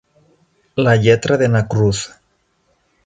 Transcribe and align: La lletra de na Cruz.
La 0.87 0.95
lletra 1.03 1.37
de 1.43 1.51
na 1.57 1.61
Cruz. 1.75 2.01